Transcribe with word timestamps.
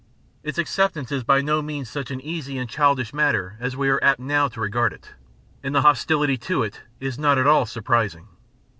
Its 0.41 0.57
acceptance 0.57 1.11
is 1.11 1.23
by 1.23 1.41
no 1.41 1.61
means 1.61 1.87
such 1.87 2.09
an 2.09 2.19
easy 2.21 2.57
and 2.57 2.67
childish 2.67 3.13
matter 3.13 3.55
as 3.59 3.77
we 3.77 3.87
are 3.87 4.03
apt 4.03 4.19
now 4.19 4.47
to 4.47 4.59
regard 4.59 4.93
it, 4.93 5.11
and 5.61 5.75
the 5.75 5.83
hostility 5.83 6.37
to 6.39 6.63
it 6.63 6.81
is 6.99 7.19
not 7.19 7.37
at 7.37 7.45
all 7.45 7.67
surprising. 7.67 8.27